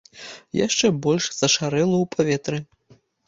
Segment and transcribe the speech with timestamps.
[0.67, 2.57] Яшчэ больш зашарэла ў паветры.